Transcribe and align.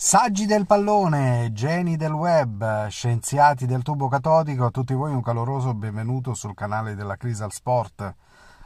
Saggi 0.00 0.46
del 0.46 0.64
pallone, 0.64 1.50
geni 1.52 1.96
del 1.96 2.12
web, 2.12 2.86
scienziati 2.86 3.66
del 3.66 3.82
tubo 3.82 4.06
catodico, 4.06 4.66
a 4.66 4.70
tutti 4.70 4.94
voi 4.94 5.12
un 5.12 5.20
caloroso 5.20 5.74
benvenuto 5.74 6.34
sul 6.34 6.54
canale 6.54 6.94
della 6.94 7.16
Crisal 7.16 7.50
Sport. 7.50 8.14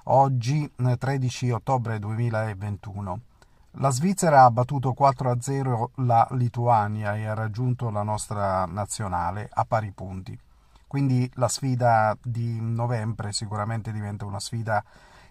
Oggi 0.04 0.70
13 0.76 1.50
ottobre 1.50 1.98
2021. 1.98 3.20
La 3.78 3.88
Svizzera 3.88 4.44
ha 4.44 4.50
battuto 4.50 4.94
4-0 4.94 6.04
la 6.04 6.28
Lituania 6.32 7.16
e 7.16 7.24
ha 7.24 7.32
raggiunto 7.32 7.88
la 7.88 8.02
nostra 8.02 8.66
nazionale 8.66 9.48
a 9.50 9.64
pari 9.64 9.90
punti. 9.90 10.38
Quindi 10.86 11.30
la 11.36 11.48
sfida 11.48 12.14
di 12.22 12.58
novembre 12.60 13.32
sicuramente 13.32 13.90
diventa 13.90 14.26
una 14.26 14.38
sfida 14.38 14.84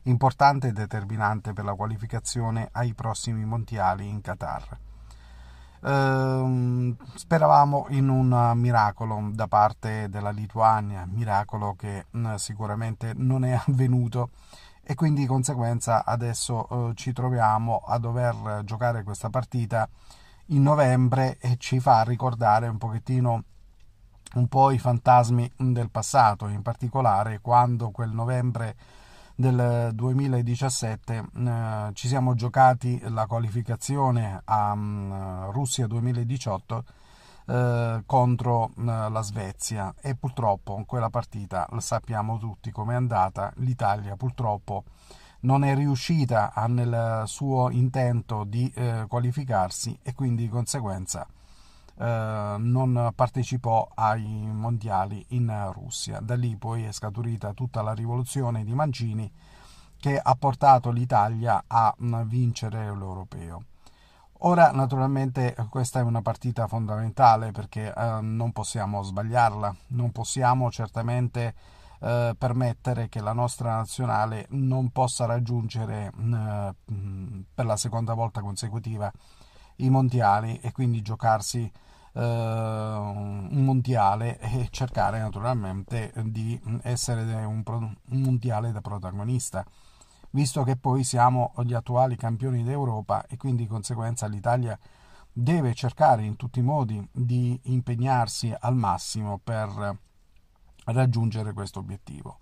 importante 0.06 0.70
e 0.70 0.72
determinante 0.72 1.54
per 1.54 1.64
la 1.64 1.76
qualificazione 1.76 2.70
ai 2.72 2.96
prossimi 2.96 3.46
mondiali 3.46 4.08
in 4.08 4.20
Qatar. 4.22 4.90
Uh, 5.82 6.96
speravamo 7.16 7.88
in 7.90 8.08
un 8.08 8.52
miracolo 8.56 9.30
da 9.32 9.48
parte 9.48 10.10
della 10.10 10.30
Lituania, 10.30 11.08
miracolo 11.10 11.74
che 11.76 12.06
uh, 12.12 12.38
sicuramente 12.38 13.14
non 13.16 13.44
è 13.44 13.60
avvenuto. 13.68 14.30
E 14.84 14.96
quindi 14.96 15.22
di 15.22 15.28
conseguenza 15.28 16.06
adesso 16.06 16.68
uh, 16.70 16.94
ci 16.94 17.14
troviamo 17.14 17.84
a 17.86 17.98
dover 17.98 18.62
giocare 18.64 19.04
questa 19.04 19.30
partita 19.30 19.88
in 20.48 20.64
novembre 20.64 21.38
e 21.40 21.56
ci 21.58 21.80
fa 21.80 22.04
ricordare 22.04 22.68
un 22.68 22.78
pochettino 22.78 23.44
un 24.34 24.48
po' 24.48 24.72
i 24.72 24.80
fantasmi 24.80 25.52
del 25.58 25.90
passato, 25.90 26.48
in 26.48 26.62
particolare 26.62 27.40
quando 27.42 27.92
quel 27.92 28.12
novembre 28.12 28.76
del 29.42 29.90
2017 29.94 31.14
eh, 31.36 31.90
ci 31.94 32.08
siamo 32.08 32.36
giocati 32.36 33.02
la 33.10 33.26
qualificazione 33.26 34.40
a 34.46 34.72
um, 34.72 35.52
Russia 35.52 35.88
2018 35.88 36.84
eh, 37.48 38.04
contro 38.06 38.70
eh, 38.70 38.84
la 38.84 39.22
Svezia. 39.22 39.94
E 40.00 40.16
purtroppo 40.16 40.82
quella 40.86 41.10
partita 41.10 41.68
la 41.72 41.82
sappiamo 41.82 42.38
tutti 42.38 42.72
come 42.72 42.94
è 42.94 42.96
andata 42.96 43.52
l'Italia 43.56 44.16
purtroppo 44.16 44.84
non 45.42 45.64
è 45.64 45.74
riuscita 45.74 46.54
nel 46.68 47.24
suo 47.26 47.72
intento 47.72 48.44
di 48.44 48.72
eh, 48.76 49.06
qualificarsi 49.08 49.98
e 50.04 50.14
quindi 50.14 50.44
di 50.44 50.50
conseguenza 50.50 51.28
non 52.04 53.12
partecipò 53.14 53.88
ai 53.94 54.26
mondiali 54.52 55.24
in 55.30 55.70
Russia. 55.72 56.20
Da 56.20 56.36
lì 56.36 56.56
poi 56.58 56.84
è 56.84 56.92
scaturita 56.92 57.54
tutta 57.54 57.82
la 57.82 57.94
rivoluzione 57.94 58.64
di 58.64 58.74
Mancini 58.74 59.32
che 60.02 60.20
ha 60.20 60.36
portato 60.36 60.90
l'Italia 60.90 61.64
a 61.68 61.96
mm, 62.02 62.22
vincere 62.24 62.86
l'europeo. 62.86 63.64
Ora 64.44 64.72
naturalmente 64.72 65.56
questa 65.70 66.00
è 66.00 66.02
una 66.02 66.24
partita 66.24 66.68
fondamentale 66.68 67.52
perché 67.52 67.94
eh, 67.96 68.20
non 68.22 68.52
possiamo 68.52 69.04
sbagliarla, 69.04 69.76
non 69.90 70.12
possiamo 70.12 70.72
certamente 70.72 71.54
eh, 72.00 72.34
permettere 72.36 73.08
che 73.08 73.22
la 73.22 73.34
nostra 73.34 73.76
nazionale 73.76 74.48
non 74.50 74.90
possa 74.90 75.26
raggiungere 75.28 76.08
eh, 76.08 76.74
per 77.54 77.66
la 77.66 77.78
seconda 77.78 78.16
volta 78.16 78.42
consecutiva 78.42 79.12
i 79.78 79.90
mondiali 79.92 80.60
e 80.62 80.72
quindi 80.72 81.04
giocarsi 81.04 81.72
eh, 81.72 81.91
un 82.14 83.64
mondiale 83.64 84.40
e 84.40 84.68
cercare 84.70 85.20
naturalmente 85.20 86.12
di 86.26 86.60
essere 86.84 87.24
un, 87.46 87.64
un 87.66 87.96
mondiale 88.10 88.72
da 88.72 88.82
protagonista 88.82 89.66
visto 90.32 90.64
che 90.64 90.76
poi 90.76 91.04
siamo 91.04 91.54
gli 91.64 91.74
attuali 91.74 92.16
campioni 92.16 92.64
d'Europa 92.64 93.26
e 93.28 93.38
quindi 93.38 93.64
di 93.64 93.70
conseguenza 93.70 94.28
l'Italia 94.28 94.78
deve 95.32 95.74
cercare 95.74 96.24
in 96.24 96.36
tutti 96.36 96.60
i 96.60 96.64
modi 96.64 97.06
di 97.12 97.60
impegnarsi 97.64 98.54
al 98.58 98.76
massimo 98.76 99.40
per 99.42 99.98
raggiungere 100.86 101.54
questo 101.54 101.80
obiettivo. 101.80 102.38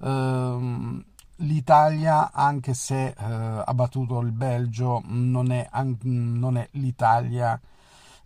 Ehm, 0.00 1.04
L'Italia, 1.38 2.30
anche 2.30 2.74
se 2.74 3.06
eh, 3.06 3.14
ha 3.18 3.74
battuto 3.74 4.20
il 4.20 4.30
Belgio, 4.30 5.02
non 5.06 5.50
è, 5.50 5.68
non 6.02 6.56
è 6.56 6.68
l'Italia 6.72 7.60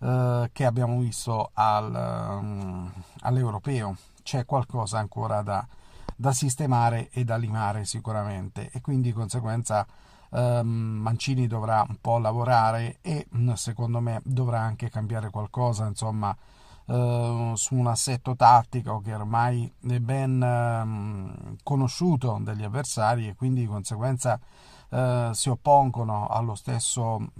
eh, 0.00 0.50
che 0.52 0.64
abbiamo 0.64 0.98
visto 1.00 1.50
al, 1.54 1.92
um, 2.40 2.92
all'europeo. 3.20 3.96
C'è 4.22 4.44
qualcosa 4.44 4.98
ancora 4.98 5.42
da, 5.42 5.66
da, 6.14 6.32
sistemare 6.32 7.08
e 7.10 7.24
da 7.24 7.36
limare 7.36 7.84
sicuramente 7.84 8.70
e 8.72 8.80
quindi 8.80 9.08
di 9.08 9.14
conseguenza 9.14 9.86
um, 10.30 10.68
Mancini 10.68 11.46
dovrà 11.46 11.84
un 11.88 11.96
po' 12.00 12.18
lavorare 12.18 12.98
e 13.00 13.26
secondo 13.54 14.00
me 14.00 14.20
dovrà 14.24 14.60
anche 14.60 14.90
cambiare 14.90 15.30
qualcosa, 15.30 15.86
insomma, 15.86 16.36
Uh, 16.88 17.54
su 17.54 17.74
un 17.74 17.86
assetto 17.86 18.34
tattico 18.34 19.00
che 19.00 19.12
ormai 19.12 19.70
è 19.86 19.98
ben 19.98 20.40
uh, 20.40 21.56
conosciuto 21.62 22.38
dagli 22.40 22.62
avversari 22.62 23.28
e 23.28 23.34
quindi 23.34 23.60
di 23.60 23.66
conseguenza 23.66 24.40
uh, 24.90 25.32
si 25.32 25.48
oppongono 25.48 26.26
allo 26.28 26.54
stesso 26.54 27.30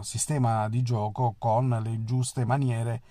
sistema 0.00 0.68
di 0.68 0.82
gioco 0.82 1.34
con 1.38 1.80
le 1.82 2.04
giuste 2.04 2.44
maniere 2.44 3.02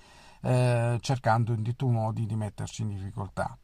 cercando 0.44 1.54
in 1.54 1.64
tutti 1.64 1.86
i 1.86 1.90
modi 1.90 2.26
di 2.26 2.36
metterci 2.36 2.82
in 2.82 2.90
difficoltà. 2.90 3.58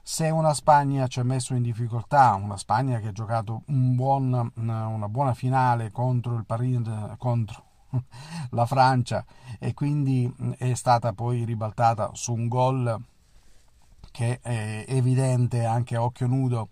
Se 0.00 0.30
una 0.30 0.54
Spagna 0.54 1.08
ci 1.08 1.18
ha 1.18 1.24
messo 1.24 1.54
in 1.54 1.62
difficoltà, 1.62 2.34
una 2.34 2.56
Spagna 2.56 3.00
che 3.00 3.08
ha 3.08 3.12
giocato 3.12 3.62
un 3.66 3.96
buon, 3.96 4.52
una 4.54 5.08
buona 5.08 5.34
finale 5.34 5.90
contro 5.90 6.36
il 6.36 6.44
Paris, 6.44 6.80
contro 7.18 7.64
la 8.50 8.66
Francia 8.66 9.24
e 9.58 9.74
quindi 9.74 10.32
è 10.58 10.74
stata 10.74 11.12
poi 11.12 11.44
ribaltata 11.44 12.10
su 12.14 12.32
un 12.32 12.48
gol 12.48 13.02
che 14.10 14.40
è 14.40 14.84
evidente 14.88 15.64
anche 15.64 15.96
a 15.96 16.02
occhio 16.02 16.26
nudo 16.26 16.68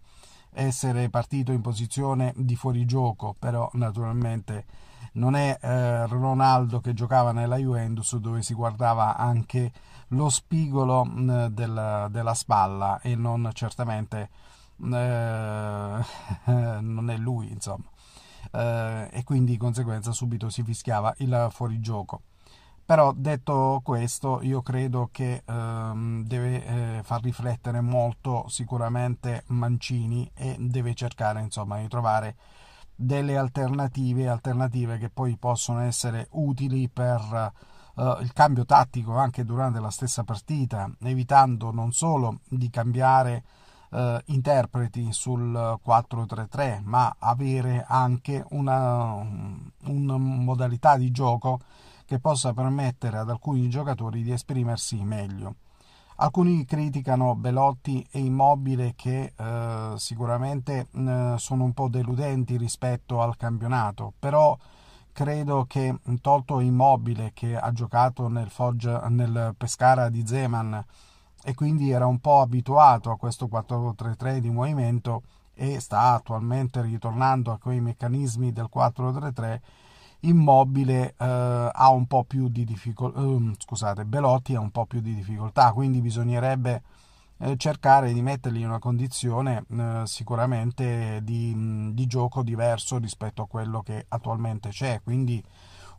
essere 0.59 1.09
partito 1.09 1.53
in 1.53 1.61
posizione 1.61 2.33
di 2.37 2.57
fuorigioco, 2.57 3.35
però 3.39 3.69
naturalmente 3.75 4.65
non 5.13 5.35
è 5.35 5.59
eh, 5.61 6.07
Ronaldo 6.07 6.81
che 6.81 6.95
giocava 6.95 7.33
nella 7.33 7.57
Juventus 7.57 8.17
dove 8.17 8.43
si 8.43 8.55
guardava 8.55 9.17
anche 9.17 9.73
lo 10.09 10.29
spigolo 10.29 11.05
mh, 11.05 11.49
del, 11.49 12.09
della 12.11 12.35
spalla 12.35 13.01
e 13.01 13.15
non 13.15 13.51
certamente 13.53 14.31
eh, 14.81 16.05
non 16.81 17.11
è 17.11 17.17
lui 17.17 17.51
insomma 17.51 17.89
eh, 18.53 19.09
e 19.13 19.25
quindi 19.25 19.53
di 19.53 19.59
conseguenza 19.59 20.13
subito 20.13 20.49
si 20.51 20.63
fischiava 20.63 21.15
il 21.19 21.49
fuorigioco. 21.51 22.23
Però 22.89 23.13
detto 23.13 23.83
questo, 23.85 24.41
io 24.41 24.63
credo 24.63 25.11
che 25.13 25.43
ehm, 25.45 26.25
deve 26.25 26.65
eh, 26.65 27.03
far 27.03 27.21
riflettere 27.21 27.83
molto 27.83 28.47
sicuramente 28.49 29.45
Mancini 29.49 30.31
e 30.35 30.57
deve 30.59 30.95
cercare 30.95 31.43
insomma 31.43 31.79
di 31.81 31.87
trovare 31.87 32.35
delle 32.95 33.37
alternative, 33.37 34.27
alternative 34.31 34.97
che 34.97 35.11
poi 35.11 35.37
possono 35.37 35.81
essere 35.81 36.29
utili 36.31 36.89
per 36.89 37.53
eh, 37.95 38.17
il 38.23 38.33
cambio 38.33 38.65
tattico 38.65 39.19
anche 39.19 39.45
durante 39.45 39.81
la 39.81 39.91
stessa 39.91 40.25
partita, 40.25 40.91
evitando 41.03 41.71
non 41.71 41.93
solo 41.93 42.39
di 42.49 42.71
cambiare 42.71 43.45
eh, 43.91 44.23
interpreti 44.29 45.13
sul 45.13 45.79
4-3-3, 45.85 46.81
ma 46.85 47.15
avere 47.19 47.85
anche 47.87 48.43
una, 48.49 49.13
una 49.85 50.17
modalità 50.17 50.97
di 50.97 51.11
gioco 51.11 51.61
che 52.09 52.19
possa 52.21 52.55
permettere 52.55 53.19
ad 53.19 53.29
alcuni 53.29 53.69
giocatori 53.69 54.23
di 54.23 54.33
esprimersi 54.33 55.05
meglio. 55.05 55.57
Alcuni 56.17 56.65
criticano 56.65 57.35
Belotti 57.35 58.05
e 58.11 58.21
Immobile 58.21 58.95
che 58.97 59.35
eh, 59.37 59.93
sicuramente 59.97 60.89
eh, 60.91 61.35
sono 61.37 61.65
un 61.65 61.75
po' 61.75 61.89
deludenti 61.89 62.57
rispetto 62.57 63.21
al 63.21 63.37
campionato, 63.37 64.15
però 64.19 64.57
credo 65.13 65.67
che 65.69 65.95
tolto 66.23 66.61
Immobile 66.61 67.33
che 67.35 67.55
ha 67.59 67.71
giocato 67.73 68.29
nel, 68.29 68.49
Foggia, 68.49 69.07
nel 69.09 69.55
Pescara 69.59 70.09
di 70.09 70.27
Zeman 70.27 70.83
e 71.45 71.55
quindi 71.55 71.91
era 71.91 72.07
un 72.07 72.21
po' 72.21 72.41
abituato 72.41 73.11
a 73.11 73.19
questo 73.19 73.49
4-3-3 73.53 74.39
di 74.39 74.51
movimento 74.51 75.25
e 75.53 75.79
sta 75.79 76.15
attualmente 76.15 76.81
ritornando 76.81 77.53
a 77.53 77.59
quei 77.59 77.81
meccanismi 77.81 78.51
del 78.51 78.71
4-3-3 78.75 79.61
immobile 80.21 81.15
eh, 81.19 81.71
ha 81.73 81.91
un 81.91 82.07
po' 82.07 82.25
più 82.25 82.49
di 82.49 82.65
difficoltà 82.65 83.21
eh, 83.21 83.55
scusate 83.59 84.05
Belotti 84.05 84.55
ha 84.55 84.61
un 84.61 84.71
po' 84.71 84.87
più 84.87 85.01
di 85.01 85.15
difficoltà 85.15 85.73
quindi 85.73 86.01
bisognerebbe 86.01 86.83
eh, 87.39 87.57
cercare 87.57 88.13
di 88.13 88.21
mettergli 88.21 88.61
in 88.61 88.69
una 88.69 88.81
condizione 88.81 89.65
eh, 89.71 90.03
sicuramente 90.05 91.21
di, 91.23 91.93
di, 91.93 92.07
gioco 92.07 92.43
diverso 92.43 92.99
rispetto 92.99 93.43
a 93.43 93.47
quello 93.47 93.81
che 93.83 94.07
attualmente 94.09 94.71
c'è. 94.71 95.01
Quindi 95.05 95.41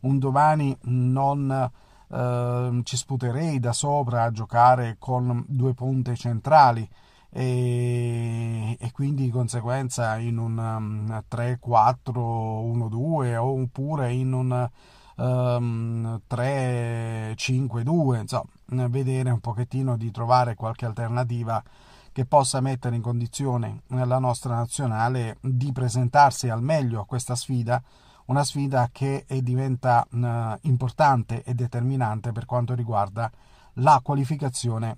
un 0.01 0.19
domani 0.19 0.77
non 0.81 1.71
Ehm, 2.11 2.83
ci 2.83 2.97
sputerei 2.97 3.59
da 3.59 3.71
sopra 3.71 4.23
a 4.23 4.31
giocare 4.31 4.95
con 4.97 5.43
due 5.47 5.73
punte 5.73 6.15
centrali 6.15 6.87
e, 7.31 8.75
e 8.79 8.91
quindi 8.91 9.25
di 9.25 9.29
conseguenza 9.29 10.17
in 10.17 10.37
un 10.37 10.57
um, 10.57 11.23
3-4-1-2 11.29 13.35
oppure 13.35 14.11
in 14.11 14.33
un 14.33 14.69
uh, 15.15 15.21
ehm, 15.21 16.21
3-5-2, 16.29 18.19
insomma, 18.19 18.87
vedere 18.87 19.31
un 19.31 19.39
pochettino 19.39 19.97
di 19.97 20.11
trovare 20.11 20.55
qualche 20.55 20.85
alternativa 20.85 21.63
che 22.11 22.25
possa 22.25 22.59
mettere 22.59 22.95
in 22.95 23.01
condizione 23.01 23.81
la 23.87 24.19
nostra 24.19 24.55
nazionale 24.55 25.37
di 25.41 25.71
presentarsi 25.71 26.49
al 26.49 26.61
meglio 26.61 27.01
a 27.01 27.05
questa 27.05 27.35
sfida, 27.35 27.81
una 28.25 28.43
sfida 28.43 28.89
che 28.91 29.25
diventa 29.41 30.05
eh, 30.11 30.57
importante 30.61 31.43
e 31.43 31.53
determinante 31.53 32.31
per 32.31 32.45
quanto 32.45 32.73
riguarda 32.73 33.31
la 33.75 33.99
qualificazione 34.03 34.97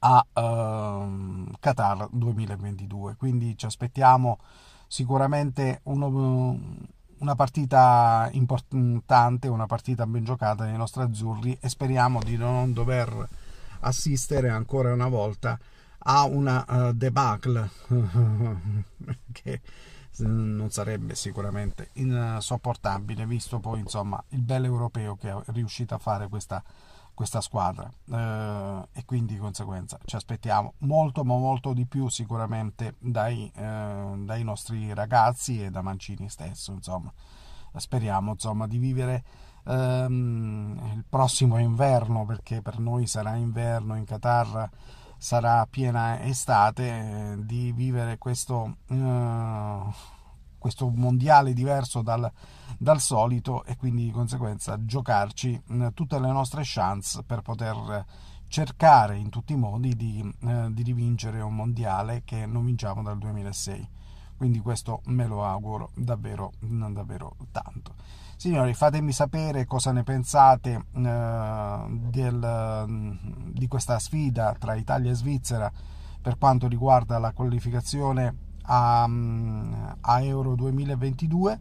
a 0.00 0.26
uh, 0.32 1.50
Qatar 1.58 2.08
2022. 2.10 3.16
Quindi 3.16 3.56
ci 3.56 3.66
aspettiamo 3.66 4.38
sicuramente 4.86 5.80
uno, 5.84 6.58
una 7.18 7.34
partita 7.34 8.28
importante, 8.32 9.48
una 9.48 9.66
partita 9.66 10.06
ben 10.06 10.24
giocata 10.24 10.64
dei 10.64 10.76
nostri 10.76 11.02
azzurri 11.02 11.56
e 11.60 11.68
speriamo 11.68 12.20
di 12.22 12.36
non 12.36 12.72
dover 12.72 13.28
assistere 13.80 14.48
ancora 14.48 14.92
una 14.92 15.08
volta 15.08 15.58
a 16.00 16.24
una 16.24 16.64
uh, 16.66 16.92
debacle 16.92 17.70
che 19.32 19.60
non 20.18 20.70
sarebbe 20.70 21.14
sicuramente 21.14 21.90
insopportabile 21.94 23.26
visto 23.26 23.60
poi 23.60 23.80
insomma 23.80 24.22
il 24.30 24.40
bel 24.40 24.64
europeo 24.64 25.16
che 25.16 25.30
è 25.30 25.52
riuscito 25.52 25.94
a 25.94 25.98
fare 25.98 26.28
questa 26.28 26.62
questa 27.18 27.40
squadra. 27.40 27.90
Eh, 28.12 28.88
e 28.92 29.04
quindi 29.04 29.34
di 29.34 29.40
conseguenza 29.40 29.98
ci 30.04 30.14
aspettiamo 30.14 30.74
molto 30.78 31.24
ma 31.24 31.36
molto 31.36 31.72
di 31.72 31.84
più 31.84 32.08
sicuramente 32.08 32.94
dai, 33.00 33.50
eh, 33.56 34.12
dai 34.18 34.44
nostri 34.44 34.94
ragazzi 34.94 35.64
e 35.64 35.70
da 35.70 35.82
Mancini 35.82 36.28
stesso 36.28 36.70
insomma. 36.70 37.12
Speriamo 37.74 38.32
insomma 38.32 38.68
di 38.68 38.78
vivere 38.78 39.24
ehm, 39.66 40.92
il 40.94 41.04
prossimo 41.08 41.58
inverno 41.58 42.24
perché 42.24 42.62
per 42.62 42.78
noi 42.78 43.08
sarà 43.08 43.34
inverno 43.34 43.96
in 43.96 44.04
Qatar 44.04 44.70
sarà 45.16 45.66
piena 45.68 46.22
estate 46.22 46.84
eh, 46.86 47.44
di 47.44 47.72
vivere 47.72 48.16
questo 48.16 48.76
eh, 48.86 49.80
questo 50.58 50.88
mondiale 50.88 51.52
diverso 51.52 52.02
dal, 52.02 52.30
dal, 52.76 53.00
solito 53.00 53.64
e 53.64 53.76
quindi 53.76 54.04
di 54.04 54.10
conseguenza 54.10 54.84
giocarci 54.84 55.62
tutte 55.94 56.18
le 56.18 56.32
nostre 56.32 56.62
chance 56.64 57.22
per 57.22 57.42
poter 57.42 58.04
cercare 58.48 59.16
in 59.16 59.28
tutti 59.28 59.52
i 59.52 59.56
modi 59.56 59.94
di, 59.94 60.34
eh, 60.42 60.68
di 60.72 60.82
rivincere 60.82 61.40
un 61.40 61.54
mondiale 61.54 62.22
che 62.24 62.46
non 62.46 62.64
vinciamo 62.64 63.02
dal 63.02 63.18
2006 63.18 63.96
quindi 64.38 64.60
questo 64.60 65.02
me 65.06 65.26
lo 65.26 65.44
auguro 65.44 65.90
davvero, 65.94 66.52
davvero 66.60 67.34
tanto. 67.50 67.96
Signori, 68.36 68.72
fatemi 68.72 69.10
sapere 69.10 69.66
cosa 69.66 69.90
ne 69.90 70.04
pensate 70.04 70.84
eh, 70.94 71.84
del, 71.88 73.18
di 73.50 73.66
questa 73.66 73.98
sfida 73.98 74.54
tra 74.56 74.76
Italia 74.76 75.10
e 75.10 75.14
Svizzera 75.14 75.70
per 76.22 76.38
quanto 76.38 76.68
riguarda 76.68 77.18
la 77.18 77.32
qualificazione 77.32 78.46
a, 78.68 79.08
a 80.00 80.22
Euro 80.22 80.54
2022 80.54 81.58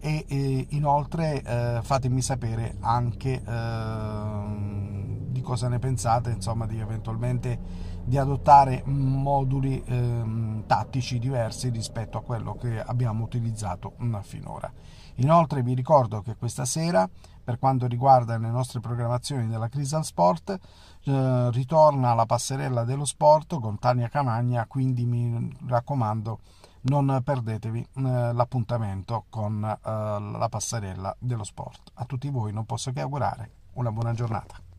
e, 0.00 0.24
e 0.26 0.66
inoltre 0.70 1.42
eh, 1.42 1.80
fatemi 1.82 2.22
sapere 2.22 2.76
anche 2.80 3.42
eh, 3.46 5.28
di 5.30 5.40
cosa 5.42 5.68
ne 5.68 5.78
pensate, 5.78 6.30
insomma, 6.30 6.66
di 6.66 6.78
eventualmente 6.78 7.88
di 8.02 8.16
adottare 8.16 8.82
moduli 8.86 9.82
eh, 9.84 10.62
tattici 10.66 11.18
diversi 11.18 11.68
rispetto 11.68 12.18
a 12.18 12.22
quello 12.22 12.54
che 12.54 12.80
abbiamo 12.80 13.24
utilizzato 13.24 13.94
finora. 14.22 14.72
Inoltre 15.16 15.62
vi 15.62 15.74
ricordo 15.74 16.22
che 16.22 16.34
questa 16.36 16.64
sera, 16.64 17.08
per 17.50 17.58
quanto 17.58 17.88
riguarda 17.88 18.38
le 18.38 18.48
nostre 18.48 18.78
programmazioni 18.78 19.48
della 19.48 19.68
Crystal 19.68 20.04
Sport, 20.04 20.56
eh, 21.02 21.50
ritorna 21.50 22.14
la 22.14 22.24
passerella 22.24 22.84
dello 22.84 23.04
sport 23.04 23.58
con 23.58 23.76
Tania 23.76 24.08
Camagna, 24.08 24.66
quindi 24.66 25.04
mi 25.04 25.52
raccomando 25.66 26.38
non 26.82 27.20
perdetevi 27.24 27.80
eh, 27.80 28.32
l'appuntamento 28.32 29.24
con 29.28 29.64
eh, 29.64 29.78
la 29.82 30.46
passerella 30.48 31.16
dello 31.18 31.42
sport. 31.42 31.90
A 31.94 32.04
tutti 32.04 32.30
voi 32.30 32.52
non 32.52 32.66
posso 32.66 32.92
che 32.92 33.00
augurare 33.00 33.50
una 33.72 33.90
buona 33.90 34.12
giornata. 34.12 34.69